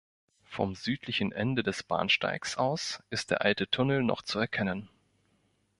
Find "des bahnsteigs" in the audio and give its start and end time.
1.61-2.57